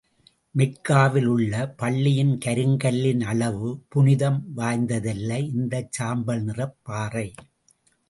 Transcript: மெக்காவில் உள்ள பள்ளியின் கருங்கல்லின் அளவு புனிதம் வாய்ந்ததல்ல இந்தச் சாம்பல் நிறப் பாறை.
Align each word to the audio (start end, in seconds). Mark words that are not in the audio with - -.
மெக்காவில் 0.55 1.25
உள்ள 1.25 1.67
பள்ளியின் 1.75 2.33
கருங்கல்லின் 2.45 3.23
அளவு 3.25 3.69
புனிதம் 3.89 4.41
வாய்ந்ததல்ல 4.57 5.31
இந்தச் 5.53 5.91
சாம்பல் 5.91 6.43
நிறப் 6.43 6.77
பாறை. 6.83 7.27